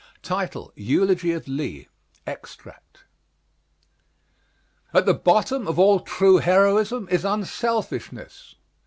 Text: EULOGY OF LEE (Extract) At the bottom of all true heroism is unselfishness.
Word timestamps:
EULOGY 0.23 1.31
OF 1.33 1.47
LEE 1.47 1.87
(Extract) 2.25 3.03
At 4.95 5.05
the 5.05 5.13
bottom 5.13 5.67
of 5.67 5.77
all 5.77 5.99
true 5.99 6.37
heroism 6.37 7.07
is 7.11 7.23
unselfishness. 7.23 8.55